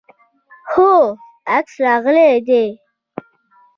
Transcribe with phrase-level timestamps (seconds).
[0.71, 0.91] هو،
[1.55, 2.65] عکس راغلی دی